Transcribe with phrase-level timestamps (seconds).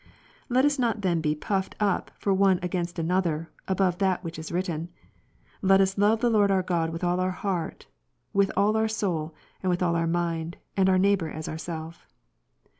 [0.49, 4.23] Let us not then be puffed l Cor, up for one against another, above that
[4.23, 4.89] which is written:
[5.61, 7.85] let ''us love the Lord our God ivith all our heart,
[8.33, 12.07] with all our soul, and with all our mind: and our neighbour as ourself.